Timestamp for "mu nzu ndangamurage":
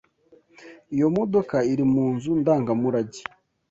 1.93-3.21